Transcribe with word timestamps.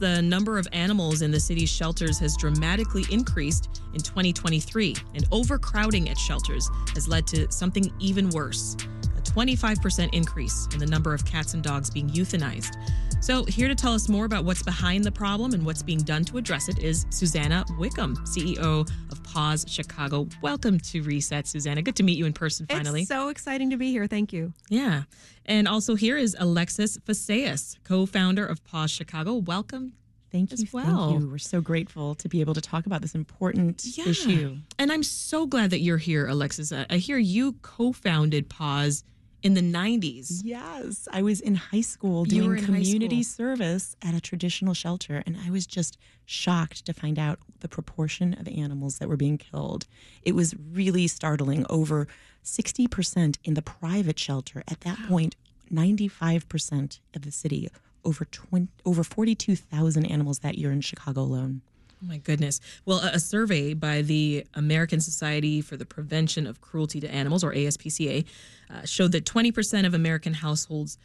The 0.00 0.22
number 0.22 0.58
of 0.58 0.68
animals 0.70 1.22
in 1.22 1.32
the 1.32 1.40
city's 1.40 1.68
shelters 1.68 2.20
has 2.20 2.36
dramatically 2.36 3.04
increased 3.10 3.82
in 3.94 4.00
2023, 4.00 4.94
and 5.16 5.24
overcrowding 5.32 6.08
at 6.08 6.16
shelters 6.16 6.70
has 6.94 7.08
led 7.08 7.26
to 7.26 7.50
something 7.50 7.92
even 7.98 8.30
worse 8.30 8.76
a 9.16 9.20
25% 9.20 10.14
increase 10.14 10.68
in 10.72 10.78
the 10.78 10.86
number 10.86 11.12
of 11.12 11.24
cats 11.24 11.54
and 11.54 11.64
dogs 11.64 11.90
being 11.90 12.08
euthanized. 12.10 12.76
So, 13.20 13.44
here 13.44 13.66
to 13.68 13.74
tell 13.74 13.92
us 13.92 14.08
more 14.08 14.24
about 14.24 14.44
what's 14.44 14.62
behind 14.62 15.04
the 15.04 15.10
problem 15.10 15.52
and 15.52 15.66
what's 15.66 15.82
being 15.82 15.98
done 15.98 16.24
to 16.26 16.38
address 16.38 16.68
it 16.68 16.78
is 16.78 17.04
Susanna 17.10 17.64
Wickham, 17.76 18.16
CEO 18.18 18.88
of 19.10 19.22
Paws 19.24 19.66
Chicago. 19.68 20.28
Welcome 20.40 20.78
to 20.80 21.02
Reset, 21.02 21.46
Susanna. 21.46 21.82
Good 21.82 21.96
to 21.96 22.04
meet 22.04 22.16
you 22.16 22.24
in 22.26 22.32
person 22.32 22.66
finally. 22.66 23.00
It's 23.00 23.08
so 23.08 23.28
exciting 23.28 23.70
to 23.70 23.76
be 23.76 23.90
here. 23.90 24.06
Thank 24.06 24.32
you. 24.32 24.52
Yeah. 24.70 25.02
And 25.44 25.66
also 25.68 25.94
here 25.96 26.16
is 26.16 26.36
Alexis 26.38 26.96
Fasseas, 26.98 27.76
co 27.84 28.06
founder 28.06 28.46
of 28.46 28.64
Paws 28.64 28.92
Chicago. 28.92 29.34
Welcome. 29.34 29.94
Thank 30.30 30.52
you. 30.52 30.54
As 30.54 30.72
well. 30.72 31.10
Thank 31.10 31.20
you. 31.22 31.28
We're 31.28 31.38
so 31.38 31.60
grateful 31.60 32.14
to 32.14 32.28
be 32.28 32.40
able 32.40 32.54
to 32.54 32.60
talk 32.62 32.86
about 32.86 33.02
this 33.02 33.14
important 33.16 33.82
Yeah. 33.98 34.06
issue. 34.08 34.56
And 34.78 34.92
I'm 34.92 35.02
so 35.02 35.44
glad 35.46 35.70
that 35.70 35.80
you're 35.80 35.98
here, 35.98 36.28
Alexis. 36.28 36.72
I 36.72 36.86
I 36.88 36.96
hear 36.98 37.18
you 37.18 37.54
co 37.62 37.92
founded 37.92 38.48
Paws 38.48 39.02
in 39.42 39.54
the 39.54 39.60
90s. 39.60 40.40
Yes, 40.44 41.08
I 41.12 41.22
was 41.22 41.40
in 41.40 41.54
high 41.54 41.80
school 41.80 42.24
doing 42.24 42.62
community 42.64 43.22
school. 43.22 43.46
service 43.46 43.96
at 44.02 44.14
a 44.14 44.20
traditional 44.20 44.74
shelter, 44.74 45.22
and 45.26 45.36
I 45.44 45.50
was 45.50 45.66
just 45.66 45.96
shocked 46.26 46.84
to 46.86 46.92
find 46.92 47.18
out 47.18 47.38
the 47.60 47.68
proportion 47.68 48.34
of 48.34 48.48
animals 48.48 48.98
that 48.98 49.08
were 49.08 49.16
being 49.16 49.38
killed. 49.38 49.86
It 50.22 50.34
was 50.34 50.54
really 50.72 51.06
startling. 51.06 51.64
Over 51.70 52.08
60% 52.44 53.38
in 53.44 53.54
the 53.54 53.62
private 53.62 54.18
shelter. 54.18 54.62
At 54.68 54.80
that 54.80 54.98
point, 55.08 55.36
95% 55.72 57.00
of 57.14 57.22
the 57.22 57.30
city. 57.30 57.68
Over 58.04 58.24
20, 58.24 58.68
over 58.84 59.04
42,000 59.04 60.04
animals 60.06 60.38
that 60.40 60.56
year 60.56 60.72
in 60.72 60.80
Chicago 60.80 61.20
alone. 61.22 61.62
Oh 62.02 62.06
my 62.06 62.18
goodness. 62.18 62.60
Well, 62.84 63.00
a, 63.00 63.12
a 63.14 63.20
survey 63.20 63.74
by 63.74 64.02
the 64.02 64.44
American 64.54 65.00
Society 65.00 65.60
for 65.60 65.76
the 65.76 65.86
Prevention 65.86 66.46
of 66.46 66.60
Cruelty 66.60 67.00
to 67.00 67.08
Animals, 67.12 67.42
or 67.42 67.52
ASPCA, 67.52 68.24
uh, 68.70 68.84
showed 68.84 69.12
that 69.12 69.24
20% 69.24 69.86
of 69.86 69.94
American 69.94 70.34
households 70.34 70.98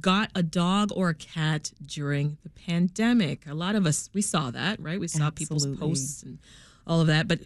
got 0.00 0.30
a 0.34 0.42
dog 0.42 0.90
or 0.94 1.10
a 1.10 1.14
cat 1.14 1.70
during 1.84 2.38
the 2.42 2.48
pandemic. 2.48 3.46
A 3.46 3.54
lot 3.54 3.74
of 3.74 3.86
us, 3.86 4.08
we 4.14 4.22
saw 4.22 4.50
that, 4.50 4.80
right? 4.80 4.98
We 4.98 5.08
saw 5.08 5.30
people's 5.30 5.66
posts 5.78 6.22
and 6.22 6.38
all 6.86 7.00
of 7.00 7.06
that. 7.08 7.28
But 7.28 7.40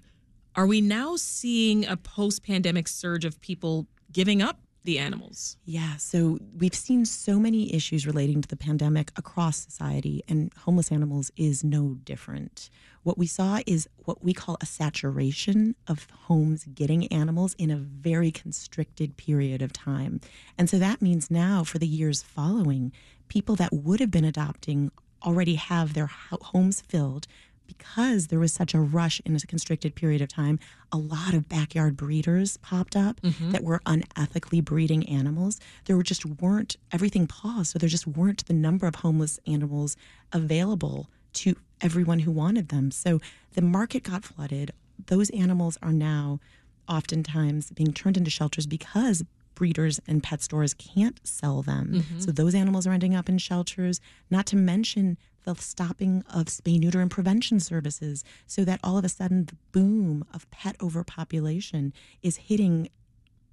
are 0.55 0.67
we 0.67 0.81
now 0.81 1.17
seeing 1.17 1.85
a 1.87 1.97
post 1.97 2.45
pandemic 2.45 2.89
surge 2.89 3.25
of 3.25 3.41
people 3.41 3.87
giving 4.13 4.43
up 4.43 4.61
the 4.87 4.99
animals? 4.99 5.59
Yeah, 5.65 5.97
so 5.97 6.39
we've 6.57 6.75
seen 6.75 7.05
so 7.05 7.39
many 7.39 7.75
issues 7.75 8.07
relating 8.07 8.41
to 8.41 8.49
the 8.49 8.57
pandemic 8.57 9.13
across 9.17 9.59
society, 9.59 10.23
and 10.29 10.53
homeless 10.65 10.91
animals 10.91 11.31
is 11.37 11.63
no 11.63 11.99
different. 12.05 12.71
What 13.03 13.19
we 13.19 13.27
saw 13.27 13.61
is 13.67 13.89
what 14.05 14.25
we 14.25 14.33
call 14.33 14.57
a 14.61 14.67
saturation 14.67 15.77
of 15.87 16.09
homes 16.11 16.65
getting 16.75 17.07
animals 17.09 17.55
in 17.59 17.71
a 17.71 17.77
very 17.77 18.31
constricted 18.31 19.17
period 19.17 19.61
of 19.63 19.73
time. 19.73 20.21
And 20.57 20.71
so 20.71 20.79
that 20.79 21.03
means 21.03 21.31
now, 21.31 21.63
for 21.63 21.79
the 21.79 21.87
years 21.87 22.23
following, 22.23 22.93
people 23.29 23.57
that 23.57 23.73
would 23.73 24.01
have 24.01 24.11
been 24.11 24.25
adopting 24.25 24.91
already 25.23 25.57
have 25.57 25.95
their 25.95 26.07
homes 26.07 26.81
filled 26.81 27.27
because 27.67 28.29
there 28.29 28.39
was 28.39 28.53
such 28.53 28.75
a 28.75 28.81
rush 28.81 29.21
in 29.25 29.35
a 29.37 29.41
constricted 29.41 29.95
period 29.95 30.23
of 30.23 30.29
time, 30.29 30.59
a 30.93 30.97
lot 30.97 31.35
of 31.35 31.49
backyard 31.49 31.97
breeders 31.97 32.57
popped 32.59 32.97
up 32.97 33.21
mm-hmm. 33.21 33.51
that 33.51 33.65
were 33.65 33.81
unethically 33.87 34.65
breeding 34.65 35.09
animals. 35.09 35.61
There 35.85 35.97
were 35.97 36.03
just 36.03 36.25
weren't 36.25 36.77
everything 36.93 37.27
paused, 37.27 37.73
so 37.73 37.79
there 37.79 37.89
just 37.89 38.07
weren't 38.07 38.47
the 38.47 38.55
number 38.55 38.87
of 38.87 38.97
homeless 38.97 39.39
animals 39.47 39.97
available 40.33 41.09
to 41.35 41.57
everyone 41.81 42.21
who 42.21 42.31
wanted 42.31 42.69
them. 42.69 42.91
So 42.91 43.21
the 43.53 43.63
market 43.63 44.03
got 44.03 44.25
flooded. 44.25 44.73
Those 45.07 45.31
animals 45.31 45.77
are 45.83 45.93
now 45.93 46.41
oftentimes 46.89 47.71
being 47.71 47.93
turned 47.93 48.17
into 48.17 48.31
shelters 48.31 48.67
because 48.67 49.23
breeders 49.55 50.01
and 50.07 50.23
pet 50.23 50.43
stores 50.43 50.75
can't 50.75 51.21
sell 51.27 51.63
them. 51.63 51.95
Mm-hmm. 51.95 52.21
So 52.21 52.31
those 52.31 52.55
animals 52.55 52.87
are 52.87 52.93
ending 52.93 53.15
up 53.15 53.29
in 53.29 53.39
shelters, 53.39 54.01
not 54.31 54.47
to 54.47 54.57
mention 54.57 55.19
the 55.47 55.55
stopping 55.55 56.23
of 56.29 56.47
spay, 56.47 56.79
neuter, 56.79 57.01
and 57.01 57.11
prevention 57.11 57.59
services, 57.59 58.23
so 58.47 58.65
that 58.65 58.79
all 58.85 58.99
of 58.99 59.05
a 59.05 59.09
sudden 59.09 59.47
the 59.47 59.57
boom 59.73 60.25
of 60.35 60.51
pet 60.51 60.77
overpopulation 60.83 61.95
is 62.23 62.37
hitting 62.37 62.91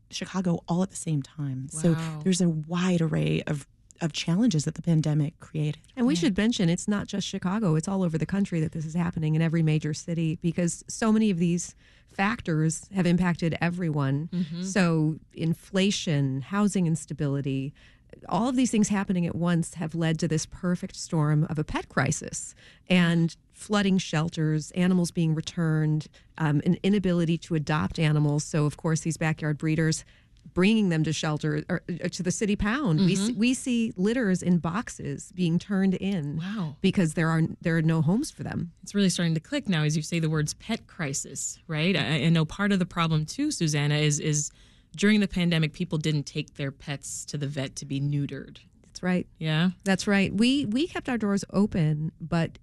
Chicago 0.10 0.64
all 0.68 0.84
at 0.84 0.90
the 0.90 0.96
same 0.96 1.22
time. 1.22 1.70
So 1.70 1.96
there's 2.24 2.42
a 2.42 2.50
wide 2.50 3.02
array 3.02 3.42
of, 3.48 3.68
of 4.02 4.14
challenges 4.14 4.66
that 4.66 4.76
the 4.76 4.82
pandemic 4.82 5.40
created. 5.40 5.82
And 5.96 6.06
we 6.06 6.16
should 6.16 6.38
mention 6.38 6.70
it's 6.70 6.88
not 6.88 7.08
just 7.08 7.28
Chicago, 7.28 7.76
it's 7.76 7.88
all 7.88 8.04
over 8.04 8.18
the 8.18 8.26
country 8.26 8.60
that 8.60 8.74
this 8.74 8.86
is 8.86 8.94
happening 8.94 9.36
in 9.36 9.42
every 9.42 9.64
major 9.64 9.94
city 9.94 10.38
because 10.42 10.84
so 10.88 11.12
many 11.12 11.30
of 11.32 11.40
these 11.40 11.76
factors 12.14 12.88
have 12.94 13.06
impacted 13.06 13.58
everyone. 13.60 14.30
Mm-hmm. 14.32 14.64
So, 14.64 15.18
inflation, 15.34 16.42
housing 16.42 16.86
instability, 16.86 17.74
all 18.30 18.50
of 18.50 18.56
these 18.56 18.72
things 18.72 18.90
happening 18.90 19.26
at 19.26 19.36
once 19.36 19.76
have 19.76 19.96
led 19.96 20.20
to 20.20 20.28
this 20.28 20.46
perfect 20.46 20.96
storm 20.96 21.46
of 21.50 21.60
a 21.60 21.64
pet 21.64 21.90
crisis 21.90 22.56
and 22.90 23.36
flooding 23.54 23.98
shelters, 23.98 24.72
animals 24.72 25.12
being 25.12 25.36
returned, 25.36 26.08
um, 26.38 26.62
an 26.66 26.78
inability 26.84 27.38
to 27.38 27.56
adopt 27.56 28.00
animals. 28.00 28.44
So, 28.44 28.66
of 28.66 28.78
course, 28.78 29.02
these 29.02 29.18
backyard 29.18 29.58
breeders 29.58 30.04
bringing 30.54 30.90
them 30.90 31.04
to 31.04 31.14
shelter 31.14 31.64
or 31.70 31.82
uh, 31.90 32.08
to 32.10 32.24
the 32.24 32.32
city 32.32 32.56
pound. 32.56 33.00
We 33.00 33.16
see, 33.16 33.34
we 33.34 33.54
see 33.54 33.94
litters 33.96 34.44
in 34.44 34.58
boxes 34.58 35.32
being 35.34 35.58
turned 35.58 35.96
in. 35.96 36.38
Wow. 36.38 36.76
Because 36.82 37.14
there 37.14 37.30
are 37.30 37.44
there 37.62 37.78
are 37.78 37.82
no 37.82 38.02
homes 38.02 38.30
for 38.32 38.44
them. 38.44 38.72
It's 38.84 38.94
really 38.94 39.10
starting 39.10 39.34
to 39.36 39.40
click 39.40 39.70
now 39.70 39.84
as 39.84 39.96
you 39.96 40.04
say 40.04 40.20
the 40.20 40.30
words 40.30 40.54
pet 40.56 40.86
crisis, 40.88 41.60
right? 41.68 41.96
I, 41.96 42.26
I 42.26 42.30
know 42.30 42.46
part 42.46 42.72
of 42.72 42.80
the 42.80 42.86
problem 42.86 43.26
too, 43.26 43.52
Susanna, 43.52 43.96
is 43.96 44.20
is 44.20 44.52
during 44.96 45.20
the 45.20 45.28
pandemic, 45.28 45.74
people 45.74 45.98
didn't 45.98 46.24
take 46.24 46.56
their 46.56 46.72
pets 46.72 47.26
to 47.26 47.38
the 47.38 47.48
vet 47.48 47.76
to 47.78 47.86
be 47.86 48.00
neutered. 48.00 48.58
That's 48.86 49.02
right. 49.04 49.28
Yeah. 49.40 49.72
That's 49.84 50.08
right. 50.08 50.34
We 50.34 50.66
we 50.66 50.88
kept 50.88 51.10
our 51.10 51.18
doors 51.18 51.44
open, 51.52 52.12
but 52.22 52.60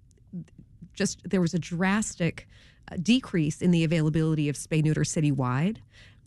just 0.93 1.29
there 1.29 1.41
was 1.41 1.53
a 1.53 1.59
drastic 1.59 2.47
uh, 2.91 2.97
decrease 3.01 3.61
in 3.61 3.71
the 3.71 3.83
availability 3.83 4.49
of 4.49 4.55
spay 4.55 4.83
neuter 4.83 5.01
citywide. 5.01 5.77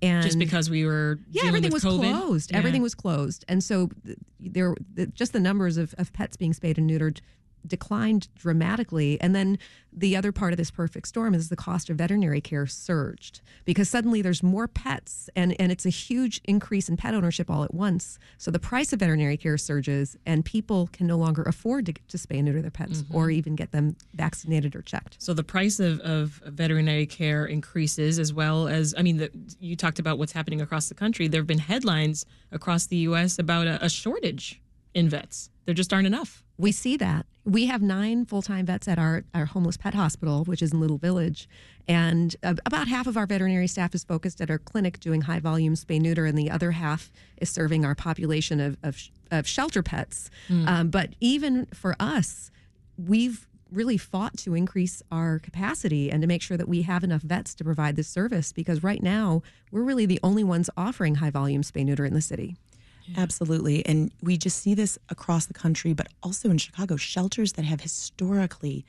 And 0.02 0.22
Just 0.22 0.38
because 0.38 0.68
we 0.68 0.84
were 0.84 1.18
yeah, 1.30 1.44
everything 1.46 1.72
was 1.72 1.84
COVID. 1.84 2.00
closed. 2.12 2.50
Yeah. 2.50 2.58
Everything 2.58 2.82
was 2.82 2.94
closed, 2.94 3.44
and 3.48 3.62
so 3.64 3.90
there, 4.38 4.74
the, 4.92 5.06
just 5.06 5.32
the 5.32 5.40
numbers 5.40 5.78
of, 5.78 5.94
of 5.96 6.12
pets 6.12 6.36
being 6.36 6.52
spayed 6.52 6.76
and 6.76 6.90
neutered 6.90 7.20
declined 7.66 8.28
dramatically. 8.34 9.20
And 9.20 9.34
then 9.34 9.58
the 9.92 10.16
other 10.16 10.32
part 10.32 10.52
of 10.52 10.56
this 10.56 10.70
perfect 10.70 11.06
storm 11.08 11.34
is 11.34 11.48
the 11.48 11.56
cost 11.56 11.88
of 11.88 11.96
veterinary 11.98 12.40
care 12.40 12.66
surged 12.66 13.40
because 13.64 13.88
suddenly 13.88 14.22
there's 14.22 14.42
more 14.42 14.66
pets, 14.66 15.30
and 15.36 15.54
and 15.60 15.70
it's 15.70 15.86
a 15.86 15.90
huge 15.90 16.40
increase 16.44 16.88
in 16.88 16.96
pet 16.96 17.14
ownership 17.14 17.48
all 17.50 17.62
at 17.64 17.72
once. 17.72 18.18
So 18.38 18.50
the 18.50 18.58
price 18.58 18.92
of 18.92 18.98
veterinary 19.00 19.36
care 19.36 19.56
surges, 19.56 20.16
and 20.26 20.44
people 20.44 20.88
can 20.92 21.06
no 21.06 21.16
longer 21.16 21.42
afford 21.42 21.86
to, 21.86 21.92
to 22.08 22.16
spay 22.18 22.36
and 22.36 22.44
neuter 22.46 22.60
their 22.62 22.70
pets 22.70 22.84
Mm-hmm. 23.02 23.16
or 23.16 23.30
even 23.30 23.54
get 23.56 23.72
them 23.72 23.96
vaccinated 24.14 24.76
or 24.76 24.82
checked. 24.82 25.16
So 25.18 25.32
the 25.34 25.42
price 25.42 25.80
of, 25.80 26.00
of 26.00 26.42
veterinary 26.46 27.06
care 27.06 27.46
increases 27.46 28.18
as 28.18 28.32
well 28.32 28.68
as 28.68 28.94
I 28.98 29.02
mean, 29.02 29.16
the, 29.16 29.30
you 29.58 29.74
talked 29.74 29.98
about 29.98 30.18
what's 30.18 30.32
happening 30.32 30.60
across 30.60 30.88
the 30.88 30.94
country. 30.94 31.28
There 31.28 31.40
have 31.40 31.46
been 31.46 31.58
headlines 31.58 32.26
across 32.52 32.86
the 32.86 32.96
U.S. 33.08 33.38
about 33.38 33.66
a, 33.66 33.82
a 33.84 33.88
shortage 33.88 34.60
in 34.92 35.08
vets. 35.08 35.50
There 35.64 35.74
just 35.74 35.92
aren't 35.92 36.06
enough. 36.06 36.44
We 36.58 36.72
see 36.72 36.96
that. 36.98 37.26
We 37.44 37.66
have 37.66 37.82
nine 37.82 38.24
full 38.24 38.42
time 38.42 38.66
vets 38.66 38.88
at 38.88 38.98
our, 38.98 39.24
our 39.34 39.44
homeless 39.44 39.76
pet 39.76 39.94
hospital, 39.94 40.44
which 40.44 40.62
is 40.62 40.72
in 40.72 40.80
Little 40.80 40.96
Village. 40.98 41.48
And 41.86 42.34
uh, 42.42 42.54
about 42.64 42.88
half 42.88 43.06
of 43.06 43.16
our 43.18 43.26
veterinary 43.26 43.66
staff 43.66 43.94
is 43.94 44.02
focused 44.04 44.40
at 44.40 44.50
our 44.50 44.58
clinic 44.58 44.98
doing 45.00 45.22
high 45.22 45.40
volume 45.40 45.74
spay 45.74 46.00
neuter, 46.00 46.24
and 46.24 46.38
the 46.38 46.50
other 46.50 46.70
half 46.70 47.12
is 47.36 47.50
serving 47.50 47.84
our 47.84 47.94
population 47.94 48.60
of, 48.60 48.78
of, 48.82 48.98
of 49.30 49.46
shelter 49.46 49.82
pets. 49.82 50.30
Um, 50.66 50.88
but 50.88 51.10
even 51.20 51.66
for 51.66 51.94
us, 52.00 52.50
we've 52.96 53.46
really 53.70 53.98
fought 53.98 54.36
to 54.38 54.54
increase 54.54 55.02
our 55.10 55.38
capacity 55.38 56.10
and 56.10 56.22
to 56.22 56.28
make 56.28 56.40
sure 56.40 56.56
that 56.56 56.68
we 56.68 56.82
have 56.82 57.04
enough 57.04 57.22
vets 57.22 57.54
to 57.56 57.64
provide 57.64 57.96
this 57.96 58.08
service 58.08 58.52
because 58.52 58.82
right 58.82 59.02
now 59.02 59.42
we're 59.70 59.82
really 59.82 60.06
the 60.06 60.20
only 60.22 60.44
ones 60.44 60.70
offering 60.76 61.16
high 61.16 61.30
volume 61.30 61.62
spay 61.62 61.84
neuter 61.84 62.04
in 62.04 62.14
the 62.14 62.20
city. 62.20 62.56
Absolutely. 63.16 63.84
And 63.86 64.12
we 64.22 64.36
just 64.36 64.60
see 64.60 64.74
this 64.74 64.98
across 65.08 65.46
the 65.46 65.54
country, 65.54 65.92
but 65.92 66.08
also 66.22 66.50
in 66.50 66.58
Chicago. 66.58 66.96
Shelters 66.96 67.52
that 67.54 67.64
have 67.64 67.80
historically 67.80 68.84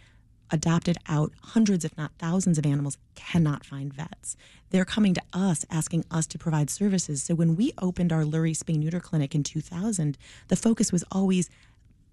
adopted 0.51 0.97
out 1.07 1.31
hundreds, 1.41 1.83
if 1.83 1.97
not 1.97 2.11
thousands, 2.19 2.57
of 2.57 2.65
animals 2.65 2.97
cannot 3.15 3.65
find 3.65 3.93
vets. 3.93 4.37
They're 4.69 4.85
coming 4.85 5.13
to 5.13 5.21
us 5.33 5.65
asking 5.71 6.05
us 6.11 6.27
to 6.27 6.37
provide 6.37 6.69
services. 6.69 7.23
So 7.23 7.35
when 7.35 7.55
we 7.55 7.73
opened 7.81 8.13
our 8.13 8.23
Lurie 8.23 8.57
Spay 8.57 8.77
Neuter 8.77 8.99
Clinic 8.99 9.33
in 9.33 9.43
2000, 9.43 10.17
the 10.47 10.55
focus 10.55 10.91
was 10.91 11.03
always 11.11 11.49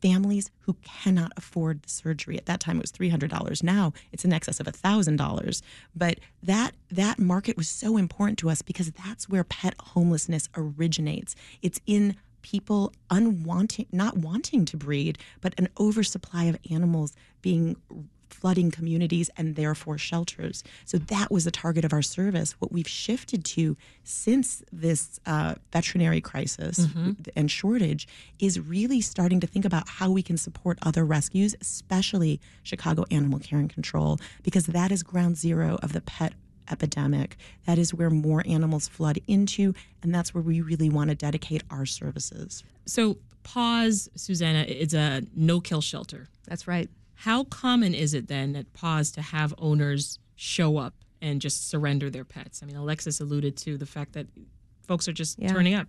families 0.03 0.51
who 0.61 0.75
cannot 0.83 1.33
afford 1.37 1.83
the 1.83 1.89
surgery. 1.89 2.37
At 2.37 2.47
that 2.47 2.61
time, 2.61 2.77
it 2.77 2.83
was 2.83 2.91
three 2.91 3.09
hundred 3.09 3.31
dollars. 3.31 3.63
Now 3.63 3.93
it's 4.13 4.25
in 4.25 4.33
excess 4.33 4.61
of 4.61 4.67
thousand 4.67 5.17
dollars. 5.17 5.63
But 5.95 6.19
that 6.43 6.73
that 6.91 7.19
market 7.19 7.57
was 7.57 7.69
so 7.69 7.97
important 7.97 8.39
to 8.41 8.51
us 8.51 8.63
because 8.63 8.91
that's 8.91 9.29
where 9.29 9.45
pet 9.45 9.75
homelessness 9.79 10.49
originates. 10.57 11.35
It's 11.63 11.81
in 11.87 12.17
people 12.43 12.93
unwanting, 13.11 13.87
not 13.93 14.19
wanting 14.19 14.65
to 14.67 14.77
breed, 14.77 15.17
but 15.41 15.55
an 15.59 15.69
oversupply 15.79 16.45
of 16.45 16.57
animals 16.71 17.15
being 17.41 17.77
flooding 18.33 18.71
communities 18.71 19.31
and 19.37 19.57
therefore 19.57 19.99
shelters. 19.99 20.65
So 20.85 20.99
that 20.99 21.31
was 21.31 21.45
the 21.45 21.51
target 21.51 21.85
of 21.85 21.93
our 21.93 22.03
service. 22.03 22.53
What 22.59 22.73
we've 22.73 22.89
shifted 22.89 23.45
to 23.47 23.77
since 24.05 24.63
this 24.73 25.21
uh, 25.27 25.55
veterinary 25.73 26.21
crisis 26.21 26.81
mm-hmm. 26.81 27.13
and 27.37 27.51
shortage 27.51 28.09
is 28.39 28.59
really 28.61 29.01
starting 29.01 29.41
to 29.41 29.47
think 29.47 29.65
about 29.65 29.89
how 29.89 30.11
we 30.11 30.23
can 30.23 30.37
support 30.37 30.79
other 30.83 31.05
rescues, 31.05 31.55
especially 31.61 32.41
Chicago 32.63 33.05
Animal 33.11 33.39
Care 33.39 33.59
and 33.59 33.71
Control, 33.71 34.19
because 34.43 34.67
that 34.67 34.91
is 34.91 35.03
ground 35.03 35.37
zero 35.37 35.79
of 35.83 35.93
the 35.93 36.01
pet 36.01 36.35
epidemic. 36.71 37.37
That 37.67 37.79
is 37.79 37.93
where 37.93 38.11
more 38.11 38.43
animals 38.47 38.89
flood 38.89 39.19
into, 39.27 39.75
and 40.03 40.15
that's 40.15 40.35
where 40.35 40.43
we 40.43 40.61
really 40.61 40.89
want 40.89 41.11
to 41.11 41.15
dedicate 41.15 41.63
our 41.71 41.87
services. 41.87 42.65
So, 42.87 43.19
Paws, 43.43 44.09
Susanna, 44.15 44.65
it's 44.69 44.95
a 44.95 45.23
no 45.35 45.61
kill 45.61 45.81
shelter. 45.81 46.29
That's 46.47 46.69
right. 46.69 46.89
How 47.23 47.45
common 47.45 47.95
is 47.95 48.15
it 48.15 48.27
then 48.27 48.57
at 48.57 48.73
Paws 48.73 49.13
to 49.13 49.23
have 49.23 49.55
owners 49.59 50.19
show 50.35 50.77
up 50.77 50.95
and 51.21 51.41
just 51.41 51.69
surrender 51.69 52.11
their 52.11 52.25
pets? 52.25 52.65
I 52.65 52.67
mean, 52.67 52.75
Alexis 52.75 53.21
alluded 53.21 53.57
to 53.59 53.79
the 53.79 53.87
fact 53.87 54.15
that 54.15 54.27
folks 54.89 55.07
are 55.07 55.13
just 55.13 55.39
yeah. 55.39 55.53
turning 55.53 55.73
up. 55.73 55.87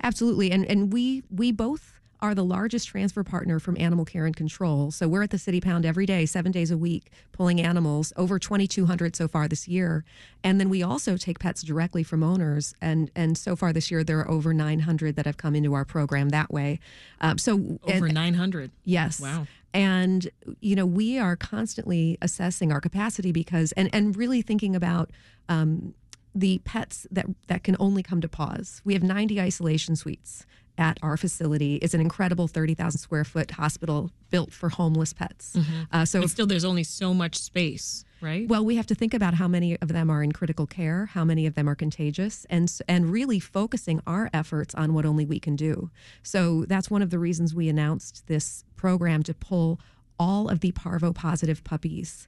Absolutely, 0.00 0.52
and 0.52 0.64
and 0.66 0.92
we 0.92 1.24
we 1.28 1.50
both 1.50 1.96
are 2.20 2.36
the 2.36 2.44
largest 2.44 2.88
transfer 2.88 3.24
partner 3.24 3.58
from 3.58 3.76
Animal 3.80 4.04
Care 4.04 4.26
and 4.26 4.36
Control. 4.36 4.92
So 4.92 5.08
we're 5.08 5.22
at 5.22 5.30
the 5.30 5.38
City 5.38 5.60
Pound 5.60 5.84
every 5.84 6.06
day, 6.06 6.24
seven 6.24 6.52
days 6.52 6.70
a 6.70 6.78
week, 6.78 7.10
pulling 7.32 7.60
animals, 7.60 8.12
over 8.16 8.38
2,200 8.38 9.14
so 9.14 9.28
far 9.28 9.48
this 9.48 9.68
year. 9.68 10.04
And 10.42 10.58
then 10.58 10.70
we 10.70 10.82
also 10.82 11.16
take 11.16 11.38
pets 11.38 11.62
directly 11.62 12.02
from 12.02 12.22
owners. 12.22 12.74
And, 12.80 13.10
and 13.14 13.36
so 13.36 13.54
far 13.54 13.72
this 13.72 13.90
year, 13.90 14.02
there 14.02 14.20
are 14.20 14.30
over 14.30 14.54
900 14.54 15.16
that 15.16 15.26
have 15.26 15.36
come 15.36 15.54
into 15.54 15.74
our 15.74 15.84
program 15.84 16.30
that 16.30 16.50
way. 16.50 16.80
Um, 17.20 17.36
so 17.38 17.78
Over 17.84 18.08
900? 18.08 18.70
Yes. 18.84 19.20
Wow. 19.20 19.46
And, 19.76 20.30
you 20.60 20.74
know, 20.74 20.86
we 20.86 21.18
are 21.18 21.36
constantly 21.36 22.16
assessing 22.22 22.72
our 22.72 22.80
capacity 22.80 23.30
because, 23.30 23.72
and, 23.72 23.90
and 23.92 24.16
really 24.16 24.40
thinking 24.40 24.74
about, 24.74 25.10
um, 25.50 25.92
the 26.34 26.58
pets 26.64 27.06
that 27.10 27.26
that 27.46 27.62
can 27.64 27.76
only 27.78 28.02
come 28.02 28.20
to 28.20 28.28
Paws. 28.28 28.82
We 28.84 28.92
have 28.92 29.02
90 29.02 29.40
isolation 29.40 29.96
suites 29.96 30.44
at 30.78 30.98
our 31.02 31.16
facility 31.16 31.76
is 31.76 31.94
an 31.94 32.00
incredible 32.00 32.48
30,000 32.48 32.98
square 32.98 33.24
foot 33.24 33.52
hospital 33.52 34.10
built 34.30 34.52
for 34.52 34.68
homeless 34.68 35.12
pets. 35.12 35.54
Mm-hmm. 35.56 35.82
Uh, 35.92 36.04
so 36.04 36.26
still, 36.26 36.46
there's 36.46 36.64
only 36.64 36.82
so 36.82 37.14
much 37.14 37.36
space, 37.36 38.04
right? 38.20 38.48
Well, 38.48 38.64
we 38.64 38.76
have 38.76 38.86
to 38.86 38.94
think 38.94 39.14
about 39.14 39.34
how 39.34 39.48
many 39.48 39.76
of 39.80 39.88
them 39.88 40.10
are 40.10 40.22
in 40.22 40.32
critical 40.32 40.66
care, 40.66 41.06
how 41.06 41.24
many 41.24 41.46
of 41.46 41.54
them 41.54 41.68
are 41.68 41.74
contagious, 41.74 42.46
and 42.50 42.72
and 42.88 43.10
really 43.10 43.40
focusing 43.40 44.00
our 44.06 44.30
efforts 44.32 44.74
on 44.74 44.94
what 44.94 45.06
only 45.06 45.24
we 45.24 45.38
can 45.38 45.56
do. 45.56 45.90
So 46.22 46.64
that's 46.66 46.90
one 46.90 47.02
of 47.02 47.10
the 47.10 47.18
reasons 47.18 47.54
we 47.54 47.68
announced 47.68 48.26
this 48.26 48.64
program 48.76 49.22
to 49.24 49.34
pull 49.34 49.80
all 50.18 50.48
of 50.48 50.60
the 50.60 50.72
parvo 50.72 51.12
positive 51.12 51.62
puppies 51.62 52.26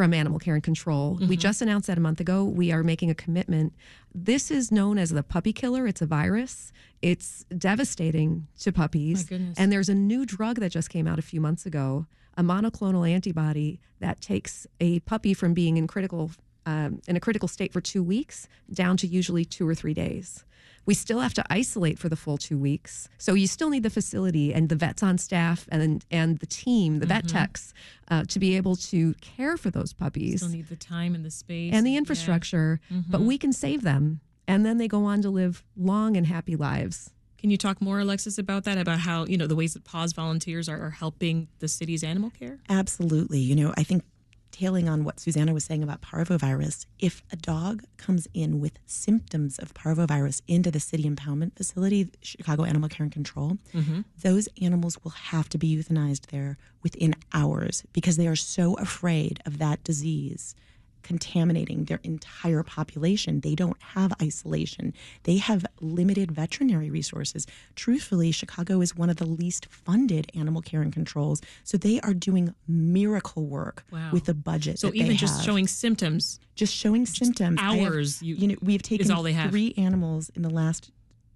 from 0.00 0.14
Animal 0.14 0.38
Care 0.38 0.54
and 0.54 0.62
Control. 0.62 1.16
Mm-hmm. 1.16 1.28
We 1.28 1.36
just 1.36 1.60
announced 1.60 1.86
that 1.88 1.98
a 1.98 2.00
month 2.00 2.20
ago. 2.20 2.42
We 2.42 2.72
are 2.72 2.82
making 2.82 3.10
a 3.10 3.14
commitment. 3.14 3.74
This 4.14 4.50
is 4.50 4.72
known 4.72 4.96
as 4.96 5.10
the 5.10 5.22
puppy 5.22 5.52
killer. 5.52 5.86
It's 5.86 6.00
a 6.00 6.06
virus. 6.06 6.72
It's 7.02 7.44
devastating 7.58 8.46
to 8.60 8.72
puppies. 8.72 9.30
And 9.58 9.70
there's 9.70 9.90
a 9.90 9.94
new 9.94 10.24
drug 10.24 10.58
that 10.60 10.70
just 10.72 10.88
came 10.88 11.06
out 11.06 11.18
a 11.18 11.22
few 11.22 11.38
months 11.38 11.66
ago, 11.66 12.06
a 12.34 12.42
monoclonal 12.42 13.06
antibody 13.06 13.78
that 13.98 14.22
takes 14.22 14.66
a 14.80 15.00
puppy 15.00 15.34
from 15.34 15.52
being 15.52 15.76
in 15.76 15.86
critical 15.86 16.30
um, 16.70 17.02
in 17.08 17.16
a 17.16 17.20
critical 17.20 17.48
state 17.48 17.72
for 17.72 17.80
two 17.80 18.02
weeks 18.02 18.46
down 18.72 18.96
to 18.98 19.06
usually 19.06 19.44
two 19.44 19.68
or 19.68 19.74
three 19.74 19.94
days. 19.94 20.44
We 20.86 20.94
still 20.94 21.20
have 21.20 21.34
to 21.34 21.44
isolate 21.50 21.98
for 21.98 22.08
the 22.08 22.16
full 22.16 22.38
two 22.38 22.58
weeks. 22.58 23.08
So 23.18 23.34
you 23.34 23.46
still 23.46 23.70
need 23.70 23.82
the 23.82 23.90
facility 23.90 24.54
and 24.54 24.68
the 24.68 24.76
vets 24.76 25.02
on 25.02 25.18
staff 25.18 25.68
and 25.70 26.04
and 26.10 26.38
the 26.38 26.46
team, 26.46 27.00
the 27.00 27.06
mm-hmm. 27.06 27.14
vet 27.14 27.28
techs, 27.28 27.74
uh, 28.08 28.24
to 28.28 28.38
be 28.38 28.56
able 28.56 28.76
to 28.76 29.14
care 29.20 29.56
for 29.56 29.70
those 29.70 29.92
puppies. 29.92 30.32
You 30.32 30.38
still 30.38 30.48
need 30.48 30.68
the 30.68 30.76
time 30.76 31.14
and 31.14 31.24
the 31.24 31.30
space 31.30 31.74
and 31.74 31.86
the 31.86 31.96
infrastructure, 31.96 32.80
yeah. 32.88 32.98
mm-hmm. 32.98 33.10
but 33.10 33.20
we 33.20 33.36
can 33.36 33.52
save 33.52 33.82
them, 33.82 34.20
and 34.48 34.64
then 34.64 34.78
they 34.78 34.88
go 34.88 35.04
on 35.04 35.22
to 35.22 35.30
live 35.30 35.64
long 35.76 36.16
and 36.16 36.26
happy 36.26 36.56
lives. 36.56 37.10
Can 37.40 37.50
you 37.50 37.56
talk 37.56 37.80
more, 37.80 38.00
Alexis, 38.00 38.36
about 38.36 38.64
that? 38.64 38.76
About 38.76 38.98
how 38.98 39.24
you 39.26 39.38
know 39.38 39.46
the 39.46 39.56
ways 39.56 39.74
that 39.74 39.84
Paws 39.84 40.12
volunteers 40.12 40.68
are, 40.68 40.80
are 40.86 40.90
helping 40.90 41.48
the 41.58 41.68
city's 41.68 42.04
animal 42.04 42.30
care? 42.30 42.58
Absolutely. 42.68 43.38
You 43.38 43.56
know, 43.56 43.72
I 43.76 43.82
think 43.82 44.04
tailing 44.50 44.88
on 44.88 45.04
what 45.04 45.20
Susanna 45.20 45.54
was 45.54 45.64
saying 45.64 45.82
about 45.82 46.02
parvovirus, 46.02 46.86
if 46.98 47.22
a 47.32 47.36
dog 47.36 47.84
comes 47.96 48.28
in 48.34 48.60
with 48.60 48.78
symptoms 48.86 49.58
of 49.58 49.74
parvovirus 49.74 50.42
into 50.48 50.70
the 50.70 50.80
city 50.80 51.04
impoundment 51.04 51.56
facility, 51.56 52.10
Chicago 52.22 52.64
Animal 52.64 52.88
Care 52.88 53.04
and 53.04 53.12
Control, 53.12 53.58
mm-hmm. 53.72 54.00
those 54.22 54.48
animals 54.60 55.02
will 55.02 55.12
have 55.12 55.48
to 55.50 55.58
be 55.58 55.76
euthanized 55.76 56.26
there 56.26 56.58
within 56.82 57.14
hours 57.32 57.84
because 57.92 58.16
they 58.16 58.26
are 58.26 58.36
so 58.36 58.74
afraid 58.74 59.40
of 59.46 59.58
that 59.58 59.82
disease 59.84 60.54
contaminating 61.02 61.84
their 61.84 62.00
entire 62.02 62.62
population. 62.62 63.40
They 63.40 63.54
don't 63.54 63.80
have 63.80 64.12
isolation. 64.22 64.94
They 65.24 65.36
have 65.36 65.66
limited 65.80 66.32
veterinary 66.32 66.90
resources. 66.90 67.46
Truthfully, 67.74 68.32
Chicago 68.32 68.80
is 68.80 68.96
one 68.96 69.10
of 69.10 69.16
the 69.16 69.26
least 69.26 69.66
funded 69.70 70.30
animal 70.34 70.62
care 70.62 70.82
and 70.82 70.92
controls. 70.92 71.40
So 71.64 71.76
they 71.76 72.00
are 72.00 72.14
doing 72.14 72.54
miracle 72.68 73.46
work 73.46 73.84
wow. 73.90 74.10
with 74.12 74.24
the 74.24 74.34
budget. 74.34 74.78
So 74.78 74.90
even 74.94 75.16
just 75.16 75.36
have. 75.36 75.44
showing 75.44 75.66
symptoms. 75.66 76.40
Just 76.54 76.74
showing 76.74 77.04
just 77.04 77.18
symptoms. 77.18 77.58
Hours. 77.60 78.18
Have, 78.18 78.22
you, 78.22 78.34
you, 78.36 78.48
know, 78.48 78.56
we've 78.60 78.82
taken 78.82 79.06
three 79.50 79.74
animals 79.76 80.30
in 80.34 80.42
the 80.42 80.50
last 80.50 80.90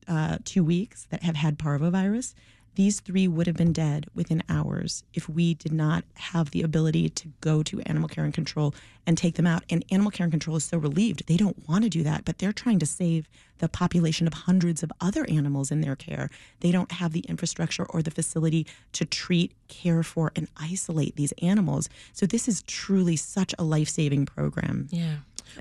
uh, 0.07 0.39
two 0.45 0.63
weeks 0.65 1.07
that 1.11 1.23
have 1.23 1.37
had 1.37 1.59
parvovirus 1.59 2.35
these 2.75 3.00
three 3.00 3.29
would 3.29 3.47
have 3.47 3.56
been 3.56 3.73
dead 3.73 4.06
within 4.15 4.43
hours 4.49 5.05
if 5.15 5.29
we 5.29 5.55
did 5.55 5.73
not 5.73 6.05
have 6.15 6.50
the 6.50 6.62
ability 6.62 7.09
to 7.09 7.29
go 7.41 7.62
to 7.62 7.81
animal 7.82 8.09
care 8.09 8.25
and 8.25 8.35
control 8.35 8.75
and 9.06 9.17
take 9.17 9.35
them 9.37 9.47
out. 9.47 9.62
And 9.71 9.85
animal 9.91 10.11
care 10.11 10.25
and 10.25 10.32
control 10.32 10.56
is 10.56 10.65
so 10.65 10.79
relieved. 10.79 11.26
They 11.26 11.37
don't 11.37 11.69
want 11.69 11.85
to 11.85 11.91
do 11.91 12.03
that, 12.03 12.25
but 12.25 12.38
they're 12.38 12.53
trying 12.53 12.79
to 12.81 12.87
save 12.87 13.29
the 13.59 13.69
population 13.69 14.26
of 14.26 14.32
hundreds 14.32 14.82
of 14.82 14.91
other 15.00 15.25
animals 15.29 15.71
in 15.71 15.81
their 15.81 15.97
care. 15.97 16.31
They 16.61 16.73
don't 16.73 16.93
have 16.93 17.12
the 17.12 17.21
infrastructure 17.21 17.85
or 17.85 18.03
the 18.03 18.11
facility 18.11 18.67
to 18.93 19.05
treat, 19.05 19.53
care 19.69 20.03
for, 20.03 20.32
and 20.35 20.49
isolate 20.56 21.17
these 21.17 21.32
animals. 21.43 21.88
So 22.12 22.27
this 22.27 22.49
is 22.49 22.62
truly 22.62 23.17
such 23.17 23.55
a 23.59 23.65
life 23.65 23.88
saving 23.88 24.27
program. 24.27 24.88
Yeah. 24.91 25.17